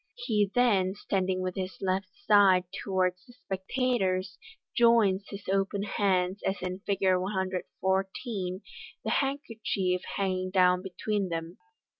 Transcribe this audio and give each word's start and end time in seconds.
He 0.15 0.49
then, 0.55 0.95
standing 0.95 1.43
with 1.43 1.53
his 1.55 1.77
left 1.79 2.07
side 2.25 2.63
towards 2.83 3.23
the 3.27 3.33
spectators, 3.33 4.39
joins 4.75 5.27
his 5.29 5.43
open 5.47 5.83
hands, 5.83 6.41
as 6.43 6.59
in 6.63 6.79
Fig. 6.79 7.01
114, 7.19 8.61
the 9.03 9.09
handkerchief 9.11 10.01
hanging 10.15 10.49
down 10.49 10.81
between 10.81 11.29
them. 11.29 11.59